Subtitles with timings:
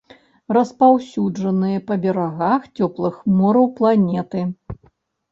[0.55, 4.41] Распаўсюджаныя па берагах цёплых мораў планеты.